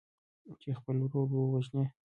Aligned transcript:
چې 0.59 0.69
خپل 0.79 0.95
ورور 1.01 1.27
ووژني. 1.33 1.87